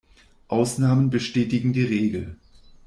[0.47, 2.35] Ausnahmen bestätigen die Regel.